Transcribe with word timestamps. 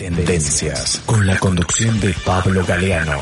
Tendencias, 0.00 1.02
con 1.04 1.26
la 1.26 1.38
conducción 1.38 2.00
de 2.00 2.14
Pablo 2.24 2.64
Galeano. 2.64 3.18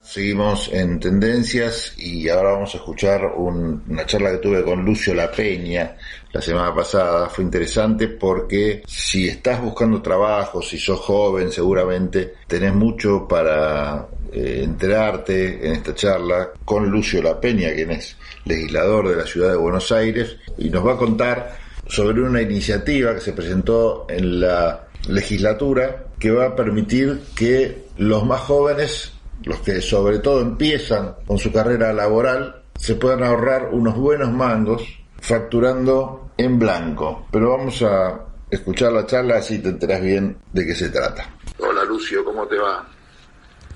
Seguimos 0.00 0.70
en 0.72 0.98
Tendencias 0.98 1.92
y 1.98 2.26
ahora 2.30 2.52
vamos 2.52 2.74
a 2.74 2.78
escuchar 2.78 3.26
una 3.36 4.06
charla 4.06 4.30
que 4.30 4.38
tuve 4.38 4.64
con 4.64 4.82
Lucio 4.86 5.12
La 5.12 5.30
Peña 5.30 5.94
la 6.32 6.40
semana 6.40 6.74
pasada. 6.74 7.28
Fue 7.28 7.44
interesante 7.44 8.08
porque 8.08 8.82
si 8.86 9.28
estás 9.28 9.60
buscando 9.60 10.00
trabajo, 10.00 10.62
si 10.62 10.78
sos 10.78 11.00
joven, 11.00 11.52
seguramente 11.52 12.36
tenés 12.46 12.72
mucho 12.72 13.28
para 13.28 14.08
eh, 14.32 14.62
enterarte 14.64 15.66
en 15.66 15.72
esta 15.72 15.94
charla 15.94 16.48
con 16.64 16.88
Lucio 16.88 17.22
La 17.22 17.38
Peña, 17.38 17.74
quien 17.74 17.90
es 17.90 18.16
legislador 18.46 19.10
de 19.10 19.16
la 19.16 19.26
ciudad 19.26 19.50
de 19.50 19.56
Buenos 19.56 19.92
Aires, 19.92 20.38
y 20.56 20.70
nos 20.70 20.86
va 20.86 20.94
a 20.94 20.96
contar 20.96 21.67
sobre 21.88 22.20
una 22.22 22.42
iniciativa 22.42 23.14
que 23.14 23.20
se 23.20 23.32
presentó 23.32 24.06
en 24.08 24.40
la 24.40 24.88
legislatura 25.08 26.04
que 26.18 26.30
va 26.30 26.46
a 26.46 26.56
permitir 26.56 27.20
que 27.34 27.86
los 27.96 28.24
más 28.24 28.40
jóvenes, 28.42 29.12
los 29.44 29.60
que 29.60 29.80
sobre 29.80 30.18
todo 30.18 30.40
empiezan 30.40 31.14
con 31.26 31.38
su 31.38 31.52
carrera 31.52 31.92
laboral, 31.92 32.62
se 32.76 32.94
puedan 32.94 33.22
ahorrar 33.22 33.70
unos 33.72 33.96
buenos 33.96 34.30
mangos 34.30 34.82
facturando 35.20 36.30
en 36.36 36.58
blanco. 36.58 37.26
Pero 37.32 37.56
vamos 37.56 37.82
a 37.82 38.20
escuchar 38.50 38.92
la 38.92 39.06
charla 39.06 39.36
así 39.36 39.58
te 39.60 39.70
enterás 39.70 40.00
bien 40.02 40.36
de 40.52 40.66
qué 40.66 40.74
se 40.74 40.90
trata. 40.90 41.28
Hola 41.58 41.84
Lucio, 41.84 42.24
¿cómo 42.24 42.46
te 42.46 42.58
va? 42.58 42.86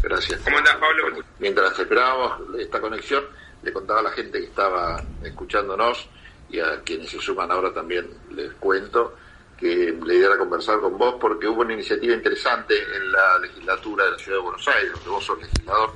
Gracias. 0.03 0.41
¿Cómo 0.41 0.59
andás, 0.59 0.77
Pablo? 0.77 1.25
Mientras 1.39 1.79
esperábamos 1.79 2.41
esta 2.59 2.81
conexión, 2.81 3.23
le 3.63 3.73
contaba 3.73 4.01
a 4.01 4.05
la 4.05 4.11
gente 4.11 4.39
que 4.41 4.47
estaba 4.47 5.03
escuchándonos 5.23 6.09
y 6.53 6.61
a 6.61 6.81
quienes 6.85 7.11
se 7.11 7.19
suman 7.19 7.51
ahora 7.51 7.73
también 7.73 8.07
les 8.31 8.53
cuento 8.55 9.17
que 9.59 9.97
le 10.05 10.15
diera 10.15 10.35
a 10.35 10.39
conversar 10.39 10.81
con 10.81 10.99
vos 10.99 11.17
porque 11.19 11.49
hubo 11.49 11.63
una 11.63 11.73
iniciativa 11.73 12.15
interesante 12.15 12.75
en 12.95 13.11
la 13.11 13.39
legislatura 13.39 14.05
de 14.05 14.11
la 14.13 14.19
Ciudad 14.19 14.39
de 14.39 14.43
Buenos 14.43 14.69
Aires, 14.69 14.93
donde 14.93 15.09
vos 15.09 15.25
sos 15.25 15.41
legislador, 15.41 15.95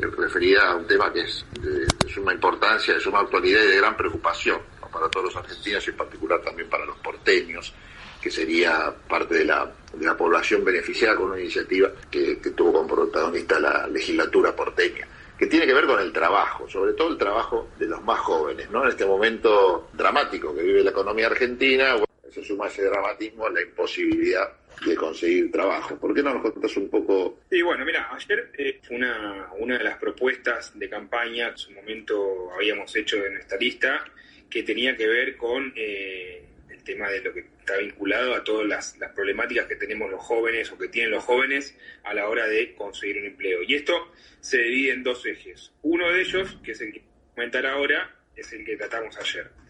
eh, 0.00 0.06
referida 0.06 0.70
a 0.70 0.76
un 0.76 0.86
tema 0.86 1.12
que 1.12 1.20
es 1.20 1.46
de, 1.60 1.86
suma 2.08 2.34
importancia, 2.34 2.94
de 2.94 3.00
suma 3.00 3.20
actualidad 3.20 3.62
y 3.62 3.66
de 3.66 3.76
gran 3.76 3.96
preocupación 3.96 4.60
para 4.92 5.08
todos 5.08 5.26
los 5.26 5.36
argentinos 5.36 5.86
y 5.86 5.90
en 5.90 5.96
particular 5.96 6.40
también 6.42 6.68
para 6.68 6.84
los 6.84 6.96
porteños, 6.98 7.72
que 8.20 8.30
sería 8.30 8.92
parte 9.08 9.36
de 9.36 9.44
la, 9.44 9.70
población 10.18 10.64
beneficiada 10.64 11.16
con 11.16 11.30
una 11.30 11.40
iniciativa 11.40 11.90
que 12.10 12.36
tuvo 12.56 12.72
como 12.72 12.88
protagonista 12.88 13.60
la 13.60 13.86
legislatura 13.86 14.54
porteña 14.54 15.06
que 15.42 15.48
tiene 15.48 15.66
que 15.66 15.74
ver 15.74 15.86
con 15.86 15.98
el 15.98 16.12
trabajo, 16.12 16.68
sobre 16.68 16.92
todo 16.92 17.08
el 17.08 17.18
trabajo 17.18 17.68
de 17.76 17.86
los 17.86 18.00
más 18.04 18.20
jóvenes, 18.20 18.70
¿no? 18.70 18.84
En 18.84 18.90
este 18.90 19.04
momento 19.04 19.88
dramático 19.92 20.54
que 20.54 20.62
vive 20.62 20.84
la 20.84 20.90
economía 20.90 21.26
argentina, 21.26 21.96
se 22.30 22.44
suma 22.44 22.68
ese 22.68 22.84
dramatismo 22.84 23.46
a 23.46 23.50
la 23.50 23.60
imposibilidad 23.60 24.52
de 24.86 24.94
conseguir 24.94 25.50
trabajo. 25.50 25.96
¿Por 25.96 26.14
qué 26.14 26.22
no 26.22 26.34
nos 26.34 26.42
contás 26.42 26.76
un 26.76 26.88
poco? 26.88 27.40
Sí, 27.50 27.60
bueno, 27.60 27.84
mira, 27.84 28.08
ayer 28.14 28.52
eh, 28.56 28.80
una, 28.90 29.48
una 29.58 29.78
de 29.78 29.82
las 29.82 29.98
propuestas 29.98 30.78
de 30.78 30.88
campaña, 30.88 31.48
en 31.48 31.58
su 31.58 31.72
momento 31.72 32.52
habíamos 32.54 32.94
hecho 32.94 33.16
en 33.16 33.38
esta 33.38 33.56
lista, 33.56 34.04
que 34.48 34.62
tenía 34.62 34.96
que 34.96 35.08
ver 35.08 35.36
con 35.36 35.72
eh, 35.74 36.51
tema 36.82 37.08
de 37.10 37.20
lo 37.20 37.32
que 37.32 37.40
está 37.40 37.76
vinculado 37.76 38.34
a 38.34 38.44
todas 38.44 38.66
las, 38.66 38.98
las, 38.98 39.12
problemáticas 39.12 39.66
que 39.66 39.76
tenemos 39.76 40.10
los 40.10 40.20
jóvenes 40.20 40.70
o 40.72 40.78
que 40.78 40.88
tienen 40.88 41.10
los 41.10 41.24
jóvenes 41.24 41.76
a 42.04 42.14
la 42.14 42.28
hora 42.28 42.46
de 42.46 42.74
conseguir 42.74 43.18
un 43.18 43.26
empleo. 43.26 43.62
Y 43.62 43.74
esto 43.74 44.12
se 44.40 44.58
divide 44.58 44.92
en 44.92 45.02
dos 45.02 45.24
ejes. 45.26 45.72
Uno 45.82 46.10
de 46.10 46.20
ellos, 46.20 46.58
que 46.62 46.72
es 46.72 46.80
el 46.80 46.92
que 46.92 47.02
comentar 47.34 47.66
ahora, 47.66 48.14
es 48.36 48.52
el 48.52 48.64
que 48.64 48.76
tratamos 48.76 49.16
ayer 49.18 49.62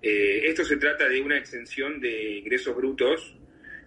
eh, 0.00 0.42
esto 0.44 0.64
se 0.64 0.76
trata 0.76 1.08
de 1.08 1.20
una 1.20 1.38
exención 1.38 2.00
de 2.00 2.36
ingresos 2.36 2.76
brutos 2.76 3.34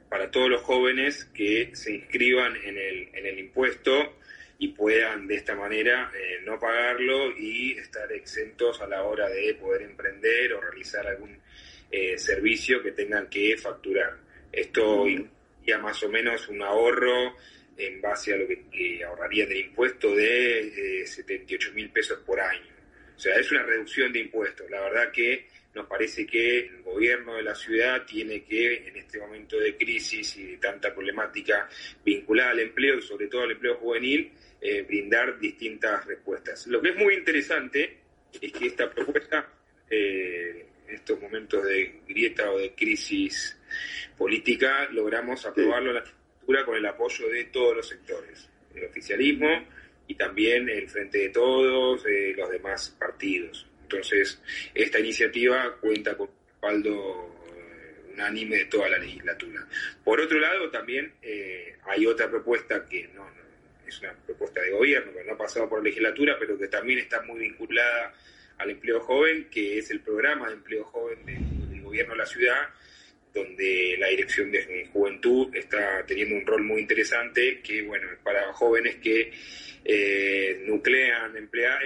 para 0.09 0.29
todos 0.29 0.49
los 0.49 0.61
jóvenes 0.61 1.25
que 1.33 1.71
se 1.73 1.93
inscriban 1.93 2.55
en 2.57 2.77
el, 2.77 3.09
en 3.13 3.25
el 3.25 3.39
impuesto 3.39 4.17
y 4.59 4.69
puedan 4.69 5.25
de 5.25 5.35
esta 5.35 5.55
manera 5.55 6.11
eh, 6.13 6.41
no 6.43 6.59
pagarlo 6.59 7.35
y 7.37 7.77
estar 7.77 8.11
exentos 8.11 8.81
a 8.81 8.87
la 8.87 9.03
hora 9.03 9.29
de 9.29 9.53
poder 9.53 9.83
emprender 9.83 10.53
o 10.53 10.59
realizar 10.59 11.07
algún 11.07 11.39
eh, 11.91 12.17
servicio 12.17 12.81
que 12.81 12.91
tengan 12.91 13.29
que 13.29 13.57
facturar. 13.57 14.17
Esto 14.51 15.05
ya 15.65 15.77
más 15.77 16.01
o 16.03 16.09
menos 16.09 16.47
un 16.47 16.61
ahorro 16.61 17.35
en 17.77 18.01
base 18.01 18.33
a 18.33 18.37
lo 18.37 18.47
que, 18.47 19.03
ahorrarían 19.03 19.49
del 19.49 19.65
impuesto 19.65 20.15
de 20.15 21.03
78 21.05 21.71
mil 21.73 21.89
pesos 21.89 22.19
por 22.25 22.39
año. 22.39 22.71
O 23.15 23.19
sea, 23.19 23.35
es 23.35 23.51
una 23.51 23.63
reducción 23.63 24.11
de 24.11 24.19
impuestos. 24.19 24.69
La 24.69 24.81
verdad 24.81 25.11
que 25.11 25.47
nos 25.73 25.87
parece 25.87 26.25
que 26.25 26.59
el 26.59 26.81
gobierno 26.81 27.35
de 27.35 27.43
la 27.43 27.55
ciudad 27.55 28.05
tiene 28.05 28.43
que, 28.43 28.87
en 28.87 28.97
este 28.97 29.19
momento 29.19 29.57
de 29.59 29.77
crisis 29.77 30.35
y 30.37 30.47
de 30.47 30.57
tanta 30.57 30.93
problemática 30.93 31.69
vinculada 32.03 32.51
al 32.51 32.59
empleo 32.59 32.97
y 32.97 33.01
sobre 33.01 33.27
todo 33.27 33.43
al 33.43 33.51
empleo 33.51 33.75
juvenil, 33.75 34.31
eh, 34.59 34.81
brindar 34.83 35.39
distintas 35.39 36.05
respuestas. 36.05 36.67
Lo 36.67 36.81
que 36.81 36.89
es 36.89 36.95
muy 36.95 37.13
interesante 37.13 37.97
es 38.39 38.51
que 38.51 38.67
esta 38.67 38.89
propuesta, 38.89 39.49
eh, 39.89 40.65
en 40.91 40.97
estos 40.97 41.21
momentos 41.21 41.63
de 41.63 42.01
grieta 42.05 42.51
o 42.51 42.59
de 42.59 42.73
crisis 42.73 43.57
política, 44.17 44.89
logramos 44.91 45.45
aprobarlo 45.45 45.89
en 45.89 45.95
la 45.95 46.01
estructura 46.01 46.65
con 46.65 46.75
el 46.75 46.85
apoyo 46.85 47.29
de 47.29 47.45
todos 47.45 47.77
los 47.77 47.87
sectores, 47.87 48.49
el 48.75 48.85
oficialismo 48.85 49.65
y 50.07 50.15
también 50.15 50.67
el 50.67 50.89
Frente 50.89 51.19
de 51.19 51.29
Todos, 51.29 52.05
eh, 52.05 52.33
los 52.35 52.49
demás 52.49 52.93
partidos. 52.99 53.65
Entonces, 53.83 54.41
esta 54.73 54.99
iniciativa 54.99 55.77
cuenta 55.79 56.17
con 56.17 56.27
un 56.27 56.35
respaldo 56.49 57.35
eh, 57.55 58.11
unánime 58.13 58.57
de 58.57 58.65
toda 58.65 58.89
la 58.89 58.97
legislatura. 58.97 59.65
Por 60.03 60.19
otro 60.19 60.39
lado, 60.39 60.69
también 60.69 61.13
eh, 61.21 61.77
hay 61.85 62.05
otra 62.05 62.29
propuesta 62.29 62.85
que 62.85 63.07
no, 63.15 63.25
es 63.87 63.97
una 64.01 64.13
propuesta 64.13 64.61
de 64.61 64.71
gobierno, 64.71 65.13
que 65.13 65.23
no 65.23 65.33
ha 65.33 65.37
pasado 65.37 65.69
por 65.69 65.79
la 65.79 65.85
legislatura, 65.85 66.35
pero 66.37 66.57
que 66.57 66.67
también 66.67 66.99
está 66.99 67.21
muy 67.21 67.39
vinculada 67.39 68.13
al 68.61 68.71
empleo 68.71 68.99
joven, 69.01 69.47
que 69.49 69.77
es 69.77 69.91
el 69.91 70.01
programa 70.01 70.47
de 70.47 70.53
empleo 70.53 70.83
joven 70.85 71.25
del 71.25 71.81
gobierno 71.81 72.13
de 72.13 72.19
la 72.19 72.25
ciudad, 72.25 72.69
donde 73.33 73.95
la 73.97 74.07
Dirección 74.07 74.51
de 74.51 74.89
Juventud 74.91 75.55
está 75.55 76.05
teniendo 76.05 76.35
un 76.35 76.45
rol 76.45 76.63
muy 76.63 76.81
interesante, 76.81 77.61
que 77.61 77.81
bueno, 77.83 78.07
para 78.23 78.51
jóvenes 78.53 78.97
que 78.97 79.31
eh, 79.85 80.63
nuclean 80.67 81.35
empleado, 81.37 81.85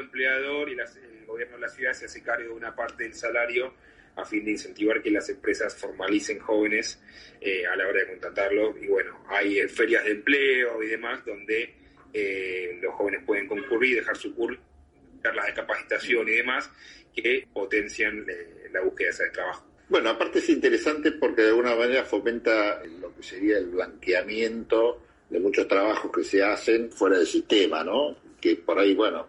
empleador 0.00 0.68
y 0.68 0.74
las, 0.76 0.96
gobierno 1.32 1.56
de 1.56 1.62
la 1.62 1.68
ciudad 1.68 1.92
se 1.92 2.04
hace 2.04 2.22
cargo 2.22 2.50
de 2.50 2.54
una 2.54 2.74
parte 2.74 3.04
del 3.04 3.14
salario 3.14 3.74
a 4.16 4.24
fin 4.24 4.44
de 4.44 4.52
incentivar 4.52 5.02
que 5.02 5.10
las 5.10 5.28
empresas 5.30 5.74
formalicen 5.74 6.38
jóvenes 6.38 7.02
eh, 7.40 7.64
a 7.66 7.74
la 7.76 7.88
hora 7.88 8.00
de 8.00 8.08
contratarlos. 8.08 8.76
Y 8.82 8.86
bueno, 8.86 9.24
hay 9.28 9.58
eh, 9.58 9.68
ferias 9.68 10.04
de 10.04 10.12
empleo 10.12 10.82
y 10.82 10.88
demás 10.88 11.24
donde 11.24 11.74
eh, 12.12 12.78
los 12.82 12.94
jóvenes 12.94 13.22
pueden 13.24 13.48
concurrir, 13.48 13.96
dejar 13.96 14.16
su 14.16 14.34
curso, 14.34 14.60
las 15.22 15.46
de 15.46 15.54
capacitación 15.54 16.28
y 16.28 16.32
demás, 16.32 16.70
que 17.14 17.46
potencian 17.52 18.24
la 18.72 18.80
búsqueda 18.80 19.10
de 19.18 19.30
trabajo. 19.30 19.66
Bueno, 19.88 20.10
aparte 20.10 20.38
es 20.38 20.48
interesante 20.48 21.12
porque 21.12 21.42
de 21.42 21.48
alguna 21.48 21.76
manera 21.76 22.04
fomenta 22.04 22.82
lo 23.00 23.14
que 23.14 23.22
sería 23.22 23.58
el 23.58 23.66
blanqueamiento 23.66 25.02
de 25.28 25.38
muchos 25.38 25.68
trabajos 25.68 26.10
que 26.10 26.24
se 26.24 26.42
hacen 26.42 26.90
fuera 26.90 27.18
del 27.18 27.26
sistema, 27.26 27.84
¿no? 27.84 28.16
Que 28.40 28.56
por 28.56 28.78
ahí, 28.78 28.94
bueno, 28.94 29.26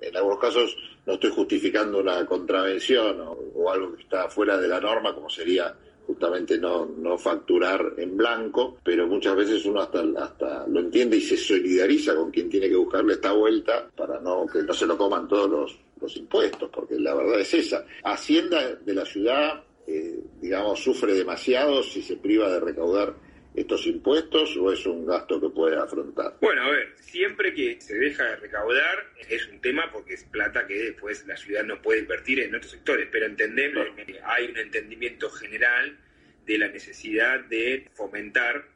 en 0.00 0.16
algunos 0.16 0.40
casos 0.40 0.76
no 1.04 1.14
estoy 1.14 1.30
justificando 1.30 1.98
una 1.98 2.24
contravención 2.26 3.20
o, 3.20 3.70
algo 3.70 3.94
que 3.96 4.02
está 4.02 4.28
fuera 4.28 4.58
de 4.58 4.68
la 4.68 4.80
norma, 4.80 5.14
como 5.14 5.28
sería 5.28 5.74
justamente 6.06 6.58
no, 6.58 6.86
no 6.86 7.18
facturar 7.18 7.94
en 7.96 8.16
blanco, 8.16 8.78
pero 8.84 9.06
muchas 9.06 9.36
veces 9.36 9.64
uno 9.66 9.80
hasta, 9.80 10.04
hasta 10.18 10.66
lo 10.68 10.80
entiende 10.80 11.16
y 11.16 11.20
se 11.20 11.36
solidariza 11.36 12.14
con 12.14 12.30
quien 12.30 12.48
tiene 12.48 12.68
que 12.68 12.76
buscarle 12.76 13.14
esta 13.14 13.32
vuelta 13.32 13.88
para 13.96 14.20
no 14.20 14.46
que 14.46 14.62
no 14.62 14.72
se 14.72 14.86
lo 14.86 14.96
coman 14.96 15.26
todos 15.26 15.50
los, 15.50 15.78
los 16.00 16.16
impuestos, 16.16 16.70
porque 16.72 16.98
la 16.98 17.14
verdad 17.14 17.40
es 17.40 17.52
esa. 17.54 17.84
Hacienda 18.04 18.76
de 18.76 18.94
la 18.94 19.04
ciudad, 19.04 19.62
eh, 19.86 20.20
digamos, 20.40 20.80
sufre 20.80 21.14
demasiado 21.14 21.82
si 21.82 22.02
se 22.02 22.16
priva 22.16 22.50
de 22.50 22.60
recaudar 22.60 23.14
estos 23.56 23.86
impuestos 23.86 24.56
o 24.58 24.70
es 24.70 24.84
un 24.86 25.06
gasto 25.06 25.40
que 25.40 25.48
puede 25.48 25.76
afrontar? 25.76 26.36
Bueno, 26.40 26.62
a 26.62 26.70
ver, 26.70 26.94
siempre 27.00 27.54
que 27.54 27.80
se 27.80 27.96
deja 27.96 28.24
de 28.24 28.36
recaudar 28.36 29.10
es 29.28 29.48
un 29.48 29.60
tema 29.60 29.90
porque 29.90 30.14
es 30.14 30.24
plata 30.24 30.66
que 30.66 30.74
después 30.74 31.26
la 31.26 31.36
ciudad 31.36 31.64
no 31.64 31.80
puede 31.80 32.00
invertir 32.00 32.40
en 32.40 32.54
otros 32.54 32.70
sectores, 32.70 33.08
pero 33.10 33.26
entendemos 33.26 33.86
que 33.96 34.20
hay 34.22 34.46
un 34.50 34.58
entendimiento 34.58 35.30
general 35.30 35.98
de 36.44 36.58
la 36.58 36.68
necesidad 36.68 37.40
de 37.40 37.88
fomentar 37.94 38.66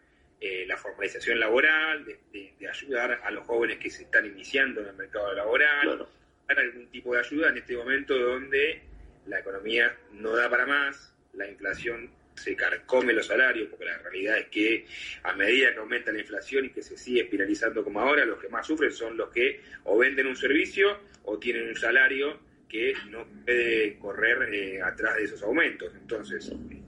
eh, 0.41 0.65
la 0.67 0.79
formalización 0.79 1.39
laboral, 1.39 2.05
de, 2.05 2.51
ayudar 2.67 3.21
a 3.25 3.31
los 3.31 3.45
jóvenes 3.47 3.79
que 3.79 3.91
se 3.91 4.05
están 4.05 4.25
iniciando 4.25 4.81
en 4.81 4.89
el 4.89 4.95
mercado 4.95 5.35
laboral, 5.35 6.07
dar 6.49 6.59
algún 6.59 6.87
tipo 6.91 7.15
de 7.15 7.21
ayuda 7.21 7.51
en 7.51 7.59
este 7.59 7.77
momento 7.77 8.17
donde 8.17 8.81
la 9.27 9.41
economía 9.41 9.95
no 10.13 10.35
da 10.37 10.49
para 10.49 10.67
más, 10.67 11.15
la 11.35 11.49
inflación 11.49 12.11
se 12.41 12.57
carcome 12.57 13.13
los 13.13 13.27
salarios, 13.27 13.69
porque 13.69 13.85
la 13.85 13.99
realidad 13.99 14.39
es 14.39 14.47
que 14.47 14.87
a 15.23 15.33
medida 15.35 15.73
que 15.73 15.79
aumenta 15.79 16.13
la 16.13 16.21
inflación 16.21 16.67
y 16.67 16.71
que 16.71 16.83
se 16.83 16.97
sigue 16.97 17.23
espiralizando 17.23 17.85
como 17.85 18.01
ahora, 18.01 18.25
los 18.25 18.41
que 18.41 18.49
más 18.49 18.67
sufren 18.67 18.93
son 18.93 19.17
los 19.17 19.31
que 19.31 19.61
o 19.85 19.99
venden 19.99 20.27
un 20.27 20.37
servicio 20.37 20.99
o 21.25 21.39
tienen 21.39 21.69
un 21.69 21.77
salario 21.77 22.41
que 22.69 22.95
no 23.11 23.27
puede 23.45 23.99
correr 23.99 24.55
eh, 24.55 24.81
atrás 24.81 25.17
de 25.17 25.25
esos 25.25 25.43
aumentos. 25.43 25.93
Entonces, 25.95 26.51
eh, 26.51 26.81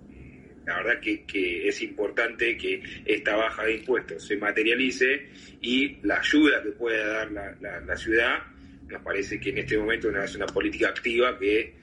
la 0.64 0.82
verdad 0.82 1.00
que, 1.00 1.69
es 1.69 1.82
importante 1.82 2.56
que 2.56 2.82
esta 3.05 3.34
baja 3.34 3.64
de 3.64 3.76
impuestos 3.76 4.25
se 4.26 4.37
materialice 4.37 5.28
y 5.60 5.96
la 6.02 6.20
ayuda 6.20 6.62
que 6.62 6.70
pueda 6.70 7.06
dar 7.06 7.32
la, 7.60 7.96
ciudad, 7.96 8.38
nos 8.88 9.02
parece 9.02 9.40
que 9.40 9.50
en 9.50 9.58
este 9.58 9.76
momento 9.76 10.08
es 10.10 10.37
una 10.37 10.46
política 10.46 10.88
activa 10.88 11.37
que 11.38 11.81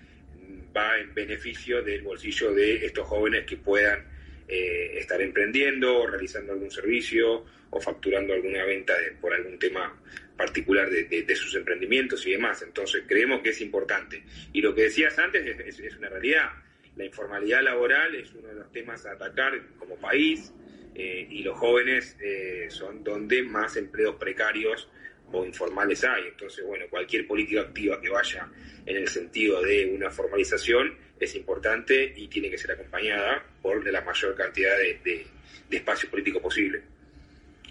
en 1.00 1.14
beneficio 1.14 1.82
del 1.82 2.02
bolsillo 2.02 2.54
de 2.54 2.86
estos 2.86 3.08
jóvenes 3.08 3.46
que 3.46 3.58
puedan 3.58 4.04
eh, 4.48 4.98
estar 4.98 5.22
emprendiendo 5.22 6.00
o 6.00 6.08
realizando 6.08 6.54
algún 6.54 6.72
servicio 6.72 7.46
o 7.70 7.80
facturando 7.80 8.34
alguna 8.34 8.64
venta 8.66 8.94
por 9.22 9.34
algún 9.34 9.60
tema 9.60 9.96
particular 10.36 10.90
de, 10.90 11.36
sus 11.36 11.54
emprendimientos 11.56 12.26
y 12.26 12.32
demás. 12.32 12.62
Entonces 12.62 13.04
creemos 13.08 13.42
que 13.42 13.50
es 13.50 13.62
importante. 13.62 14.24
Y 14.54 14.62
lo 14.62 14.74
que 14.74 14.84
decías 14.84 15.20
antes 15.20 15.46
es, 15.46 15.98
una 15.98 16.10
realidad. 16.10 16.50
La 16.96 17.06
informalidad 17.06 17.62
laboral 17.62 18.16
es 18.16 18.34
uno 18.34 18.48
de 18.48 18.56
los 18.56 18.72
temas 18.72 19.06
a 19.06 19.12
atacar 19.12 19.62
como 19.78 19.98
país 19.98 20.52
eh, 20.96 21.28
y 21.30 21.44
los 21.44 21.58
jóvenes 21.58 22.18
eh, 22.20 22.68
son 22.70 23.04
donde 23.04 23.44
más 23.44 23.76
empleos 23.76 24.16
precarios 24.16 24.90
o 25.32 25.46
informales 25.46 26.04
hay. 26.04 26.28
Entonces, 26.28 26.66
bueno, 26.66 26.86
cualquier 26.90 27.28
política 27.28 27.62
activa 27.62 28.00
que 28.02 28.10
vaya 28.10 28.48
en 28.86 28.98
el 28.98 29.08
sentido 29.08 29.62
de 29.62 29.92
una 29.94 30.10
formalización 30.10 30.96
es 31.20 31.36
importante 31.36 32.14
y 32.16 32.28
tiene 32.28 32.50
que 32.50 32.58
ser 32.58 32.72
acompañada 32.72 33.44
por 33.62 33.86
la 33.86 34.02
mayor 34.02 34.36
cantidad 34.36 34.76
de, 34.78 35.26
espacio 35.70 36.10
político 36.10 36.42
posible. 36.42 36.82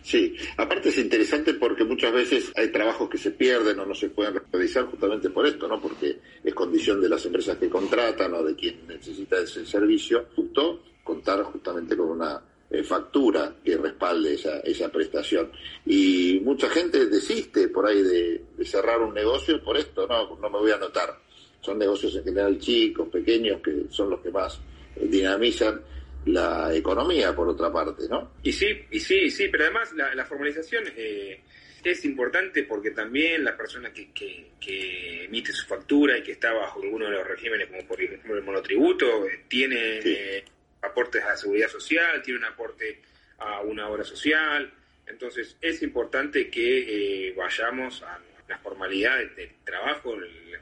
Sí, 0.02 0.36
aparte 0.56 0.90
es 0.90 0.98
interesante 0.98 1.54
porque 1.54 1.84
muchas 1.84 2.12
veces 2.12 2.52
hay 2.54 2.68
trabajos 2.68 3.10
que 3.10 3.18
se 3.18 3.32
pierden 3.32 3.78
o 3.80 3.86
no 3.86 3.94
se 3.94 4.08
pueden 4.08 4.40
realizar 4.50 4.84
justamente 4.84 5.28
por 5.28 5.46
esto, 5.46 5.66
¿no? 5.66 5.80
Porque 5.80 6.18
es 6.42 6.54
condición 6.54 7.00
de 7.00 7.08
las 7.08 7.26
empresas 7.26 7.58
que 7.58 7.68
contratan 7.68 8.32
o 8.32 8.42
de 8.42 8.54
quien 8.54 8.86
necesita 8.86 9.38
ese 9.40 9.66
servicio, 9.66 10.28
justo 10.36 10.84
contar 11.02 11.42
justamente 11.42 11.96
con 11.96 12.10
una 12.10 12.40
eh, 12.70 12.82
factura 12.82 13.54
que 13.64 13.76
respalde 13.78 14.34
esa, 14.34 14.60
esa 14.60 14.90
prestación. 14.92 15.50
Y 15.86 16.40
mucha 16.44 16.68
gente 16.68 17.06
desiste 17.06 17.68
por 17.68 17.86
ahí 17.86 18.02
de, 18.02 18.64
cerrar 18.64 19.00
un 19.00 19.14
negocio 19.14 19.62
por 19.62 19.78
esto, 19.78 20.06
no, 20.06 20.36
no 20.36 20.50
me 20.50 20.58
voy 20.58 20.70
a 20.70 20.74
anotar. 20.74 21.18
Son 21.60 21.78
negocios 21.78 22.14
en 22.16 22.24
general 22.24 22.58
chicos, 22.58 23.08
pequeños, 23.08 23.62
que 23.62 23.84
son 23.88 24.10
los 24.10 24.20
que 24.20 24.30
más 24.30 24.60
eh, 24.96 25.06
dinamizan 25.08 25.80
la 26.26 26.74
economía, 26.74 27.34
por 27.34 27.48
otra 27.48 27.72
parte, 27.72 28.06
¿no? 28.08 28.32
Y 28.42 28.52
sí, 28.52 28.66
y 28.90 29.00
sí, 29.00 29.30
sí, 29.30 29.48
pero 29.48 29.64
además 29.64 29.94
la, 29.94 30.24
formalización 30.26 30.84
eh, 30.94 31.40
es 31.82 32.04
importante 32.04 32.64
porque 32.64 32.90
también 32.90 33.44
la 33.44 33.56
persona 33.56 33.92
que, 33.92 34.10
que, 34.12 35.24
emite 35.24 35.52
su 35.52 35.66
factura 35.66 36.18
y 36.18 36.22
que 36.22 36.32
está 36.32 36.52
bajo 36.52 36.82
alguno 36.82 37.06
de 37.06 37.12
los 37.12 37.26
regímenes, 37.26 37.68
como 37.68 37.86
por 37.86 38.02
ejemplo 38.02 38.36
el 38.36 38.44
monotributo, 38.44 39.06
tiene 39.48 40.44
aportes 40.82 41.22
a 41.22 41.28
la 41.28 41.36
seguridad 41.36 41.68
social, 41.68 42.22
tiene 42.22 42.40
un 42.40 42.46
aporte 42.46 43.00
a 43.38 43.60
una 43.60 43.88
obra 43.88 44.04
social. 44.04 44.72
Entonces 45.06 45.56
es 45.60 45.82
importante 45.82 46.50
que 46.50 47.28
eh, 47.28 47.34
vayamos 47.36 48.02
a 48.02 48.18
las 48.48 48.60
formalidades 48.62 49.34
de 49.36 49.50
trabajo 49.64 50.16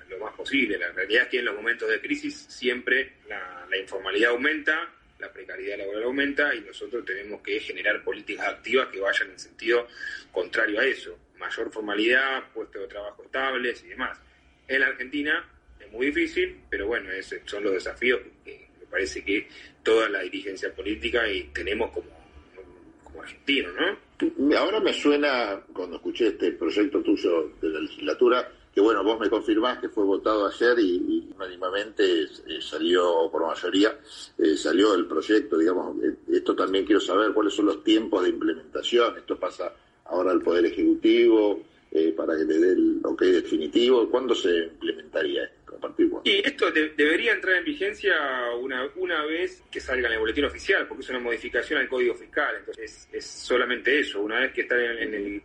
lo 0.09 0.19
más 0.19 0.35
posible. 0.35 0.79
La 0.79 0.93
realidad 0.93 1.25
es 1.25 1.29
que 1.29 1.39
en 1.39 1.45
los 1.47 1.55
momentos 1.55 1.89
de 1.89 2.01
crisis 2.01 2.47
siempre 2.49 3.15
la, 3.29 3.67
informalidad 3.79 4.31
aumenta, 4.31 4.91
la 5.19 5.33
precariedad 5.33 5.79
laboral 5.79 6.05
aumenta 6.05 6.55
y 6.55 6.61
nosotros 6.61 7.05
tenemos 7.05 7.41
que 7.43 7.61
generar 7.61 8.03
políticas 8.03 8.49
activas 8.49 8.89
que 8.89 9.01
vayan 9.01 9.31
en 9.31 9.39
sentido 9.39 9.87
contrario 10.33 10.81
a 10.81 10.85
eso. 10.85 11.19
Mayor 11.39 11.71
formalidad, 11.71 12.51
puestos 12.53 12.83
de 12.83 12.89
trabajo 12.89 13.23
estables 13.23 13.85
y 13.85 13.89
demás. 13.89 14.19
En 14.67 14.81
la 14.81 14.89
Argentina 14.89 15.49
es 15.79 15.91
muy 15.91 16.07
difícil, 16.07 16.61
pero 16.69 16.87
bueno, 16.87 17.11
esos 17.13 17.39
son 17.45 17.65
los 17.65 17.75
desafíos 17.75 18.21
que, 18.45 18.66
parece 18.91 19.25
que 19.25 19.49
toda 19.83 20.09
la 20.09 20.21
dirigencia 20.21 20.75
política 20.75 21.29
y 21.31 21.45
tenemos 21.53 21.91
como, 21.91 22.09
como 23.05 23.23
argentino, 23.23 23.71
¿no? 23.73 24.07
Ahora 24.57 24.81
me 24.81 24.93
suena, 24.93 25.61
cuando 25.73 25.97
escuché 25.97 26.29
este 26.29 26.53
proyecto 26.53 27.03
tuyo 27.03 27.53
de 27.61 27.69
la 27.69 27.81
legislatura, 27.81 28.51
que 28.77 28.83
bueno, 28.83 29.03
vos 29.03 29.19
me 29.19 29.31
confirmás 29.31 29.79
que 29.79 29.89
fue 29.89 30.05
votado 30.05 30.47
ayer 30.47 30.79
y, 30.79 31.31
unánimamente 31.35 32.25
eh, 32.25 32.61
salió, 32.61 33.31
por 33.33 33.47
mayoría, 33.47 33.99
eh, 34.37 34.55
salió 34.55 34.95
el 34.95 35.07
proyecto, 35.07 35.57
digamos, 35.57 35.97
eh, 36.05 36.15
esto 36.33 36.55
también 36.55 36.85
quiero 36.85 37.01
saber 37.01 37.33
cuáles 37.33 37.55
son 37.55 37.65
los 37.65 37.83
tiempos 37.83 38.23
de 38.23 38.29
implementación, 38.29 39.17
esto 39.17 39.39
pasa 39.39 39.73
ahora 40.05 40.31
al 40.31 40.43
Poder 40.43 40.67
Ejecutivo, 40.67 41.63
para 42.15 42.37
que 42.37 42.45
le 42.45 42.59
dé 42.59 42.73
el 42.73 43.01
ok 43.03 43.23
definitivo, 43.23 44.11
¿cuándo 44.11 44.35
se 44.35 44.65
implementaría 44.65 45.45
esto? 45.45 45.66
Y 46.25 46.47
esto 46.47 46.71
debería 46.71 47.33
entrar 47.33 47.57
en 47.57 47.65
vigencia 47.65 48.15
una, 48.61 48.89
una 48.97 49.25
vez 49.25 49.63
que 49.71 49.81
salga 49.81 50.09
en 50.09 50.15
el 50.15 50.19
boletín 50.19 50.45
oficial, 50.45 50.87
porque 50.87 51.03
es 51.03 51.11
una 51.11 51.21
modificación 51.21 51.81
al 51.81 51.89
Código 51.89 52.15
Fiscal. 52.15 52.57
Entonces 52.59 53.09
es, 53.13 53.25
solamente 53.25 54.01
eso. 54.01 54.21
Una 54.23 54.41
vez 54.41 54.53
que 54.53 54.63
está 54.63 54.77
en, 54.77 55.15
el, 55.15 55.43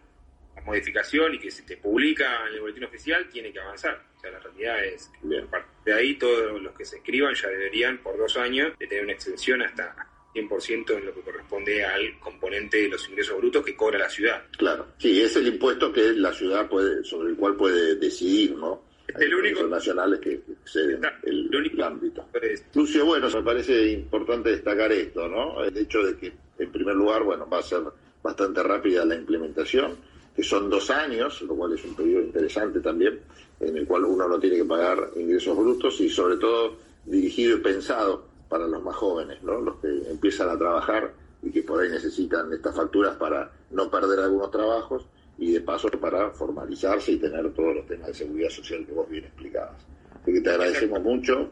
la 0.55 0.61
modificación 0.63 1.35
y 1.35 1.39
que 1.39 1.51
se 1.51 1.63
te 1.63 1.77
publica 1.77 2.47
en 2.47 2.55
el 2.55 2.61
boletín 2.61 2.83
oficial, 2.85 3.27
tiene 3.29 3.51
que 3.51 3.59
avanzar. 3.59 4.01
O 4.17 4.19
sea, 4.19 4.31
la 4.31 4.39
realidad 4.39 4.83
es 4.83 5.11
que 5.21 5.43
de 5.85 5.93
ahí 5.93 6.15
todos 6.15 6.61
los 6.61 6.73
que 6.75 6.85
se 6.85 6.97
escriban 6.97 7.33
ya 7.33 7.47
deberían, 7.49 7.97
por 7.99 8.17
dos 8.17 8.37
años, 8.37 8.77
de 8.79 8.87
tener 8.87 9.03
una 9.03 9.13
extensión 9.13 9.61
hasta 9.61 10.07
100% 10.33 10.97
en 10.97 11.05
lo 11.05 11.13
que 11.13 11.21
corresponde 11.21 11.83
al 11.83 12.19
componente 12.19 12.81
de 12.81 12.89
los 12.89 13.07
ingresos 13.09 13.37
brutos 13.37 13.65
que 13.65 13.75
cobra 13.75 13.99
la 13.99 14.09
ciudad. 14.09 14.43
Claro, 14.57 14.87
sí, 14.97 15.21
es 15.21 15.35
el 15.35 15.47
impuesto 15.47 15.91
que 15.91 16.13
la 16.13 16.33
ciudad 16.33 16.69
puede, 16.69 17.03
sobre 17.03 17.31
el 17.31 17.35
cual 17.35 17.55
puede 17.55 17.95
decidir, 17.95 18.55
¿no? 18.55 18.83
El 19.19 19.33
único 19.33 19.63
nacionales 19.63 20.19
que 20.19 20.41
exceden 20.63 21.01
el, 21.23 21.55
único 21.55 21.83
ámbito. 21.83 22.25
Lucio, 22.73 23.05
bueno, 23.05 23.29
me 23.29 23.43
parece 23.43 23.91
importante 23.91 24.51
destacar 24.51 24.91
esto, 24.91 25.27
¿no? 25.27 25.63
El 25.63 25.77
hecho 25.77 26.03
de 26.03 26.17
que, 26.17 26.33
en 26.59 26.71
primer 26.71 26.95
lugar, 26.95 27.23
bueno, 27.23 27.47
va 27.49 27.59
a 27.59 27.63
ser 27.63 27.81
bastante 28.21 28.63
rápida 28.63 29.05
la 29.05 29.15
implementación, 29.15 29.95
que 30.35 30.43
son 30.43 30.69
dos 30.69 30.89
años, 30.89 31.41
lo 31.41 31.55
cual 31.55 31.73
es 31.73 31.83
un 31.83 31.95
periodo 31.95 32.23
interesante 32.23 32.79
también, 32.79 33.19
en 33.59 33.77
el 33.77 33.85
cual 33.85 34.05
uno 34.05 34.27
no 34.27 34.39
tiene 34.39 34.57
que 34.57 34.65
pagar 34.65 35.11
ingresos 35.15 35.57
brutos 35.57 35.99
y 36.01 36.09
sobre 36.09 36.37
todo 36.37 36.77
dirigido 37.05 37.57
y 37.57 37.61
pensado 37.61 38.25
para 38.47 38.67
los 38.67 38.83
más 38.83 38.95
jóvenes, 38.95 39.41
¿no? 39.43 39.59
Los 39.61 39.77
que 39.77 39.87
empiezan 40.09 40.49
a 40.49 40.57
trabajar 40.57 41.13
y 41.41 41.51
que 41.51 41.63
por 41.63 41.81
ahí 41.81 41.89
necesitan 41.89 42.51
estas 42.53 42.75
facturas 42.75 43.15
para 43.15 43.51
no 43.71 43.89
perder 43.89 44.19
algunos 44.19 44.51
trabajos 44.51 45.05
y 45.41 45.53
de 45.53 45.61
paso 45.61 45.89
para 45.89 46.29
formalizarse 46.29 47.13
y 47.13 47.17
tener 47.17 47.51
todos 47.51 47.75
los 47.75 47.87
temas 47.87 48.07
de 48.09 48.13
seguridad 48.13 48.49
social 48.49 48.85
que 48.85 48.93
vos 48.93 49.09
bien 49.09 49.23
explicabas. 49.25 49.83
Así 50.21 50.33
que 50.33 50.39
te 50.39 50.49
agradecemos 50.51 51.01
mucho, 51.01 51.49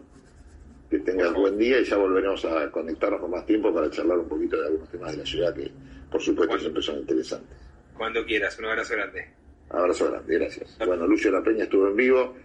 que 0.87 0.99
tengas 0.99 1.33
buen 1.33 1.57
día 1.57 1.81
y 1.81 1.85
ya 1.85 1.97
volveremos 1.97 2.45
a 2.45 2.69
conectarnos 2.69 3.19
con 3.19 3.31
más 3.31 3.43
tiempo 3.47 3.73
para 3.73 3.89
charlar 3.89 4.19
un 4.19 4.29
poquito 4.29 4.61
de 4.61 4.67
algunos 4.67 4.89
temas 4.89 5.11
de 5.13 5.17
la 5.17 5.25
ciudad 5.25 5.55
que 5.55 5.71
por 6.11 6.21
supuesto 6.21 6.59
siempre 6.59 6.83
son 6.83 6.99
interesantes. 6.99 7.57
Cuando 7.97 8.23
quieras, 8.25 8.59
un 8.59 8.65
abrazo 8.65 8.93
grande. 8.93 9.27
Abrazo 9.71 10.11
grande, 10.11 10.37
gracias. 10.37 10.77
Bueno, 10.85 11.07
Lucio 11.07 11.31
La 11.31 11.41
Peña 11.41 11.63
estuvo 11.63 11.87
en 11.87 11.95
vivo. 11.95 12.35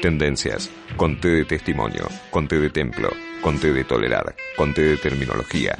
Tendencias, 0.00 0.70
conté 0.96 1.28
de 1.28 1.44
testimonio, 1.44 2.06
conté 2.30 2.58
de 2.58 2.70
templo, 2.70 3.10
conté 3.42 3.74
de 3.74 3.84
tolerar, 3.84 4.34
conté 4.56 4.82
de 4.82 4.96
terminología, 4.96 5.76